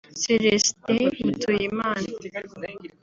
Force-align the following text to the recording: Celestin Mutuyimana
Celestin 0.21 1.03
Mutuyimana 1.25 2.07